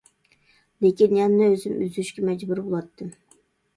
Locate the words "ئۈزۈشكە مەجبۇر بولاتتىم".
1.89-3.13